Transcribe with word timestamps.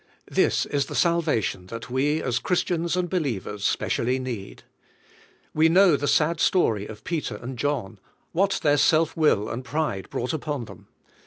This 0.31 0.65
is 0.65 0.87
the 0.87 0.95
salvation 0.95 1.67
that 1.67 1.91
we 1.91 2.23
as 2.23 2.39
Christians 2.39 2.97
and 2.97 3.07
believers 3.07 3.63
specially 3.63 4.17
need. 4.17 4.63
We 5.53 5.69
know 5.69 5.95
the 5.95 6.07
sad 6.07 6.39
story 6.39 6.87
of 6.87 7.03
Peter 7.03 7.35
and 7.35 7.55
John; 7.55 7.99
what 8.31 8.61
their 8.63 8.77
self 8.77 9.15
will 9.15 9.47
and 9.47 9.63
pride 9.63 10.09
brought 10.09 10.33
upon 10.33 10.65
them. 10.65 10.87